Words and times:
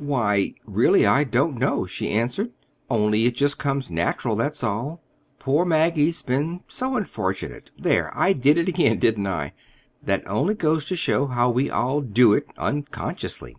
"Why, 0.00 0.54
really, 0.64 1.06
I 1.06 1.24
don't 1.24 1.58
know," 1.58 1.84
she 1.84 2.08
answered, 2.10 2.52
"only 2.88 3.24
it 3.24 3.34
just 3.34 3.58
comes 3.58 3.90
natural, 3.90 4.36
that's 4.36 4.62
all. 4.62 5.02
Poor 5.40 5.64
Maggie's 5.64 6.22
been 6.22 6.60
so 6.68 6.94
unfortunate. 6.96 7.72
There! 7.76 8.16
I 8.16 8.32
did 8.32 8.58
it 8.58 8.68
again, 8.68 9.00
didn't 9.00 9.26
I? 9.26 9.54
That 10.04 10.22
only 10.28 10.54
goes 10.54 10.84
to 10.84 10.94
show 10.94 11.26
how 11.26 11.50
we 11.50 11.68
all 11.68 12.00
do 12.00 12.32
it, 12.32 12.46
unconsciously." 12.56 13.56